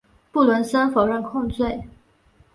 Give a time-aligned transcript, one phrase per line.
[0.31, 1.83] 布伦森否认控罪。